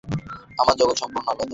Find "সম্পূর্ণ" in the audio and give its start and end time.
1.01-1.25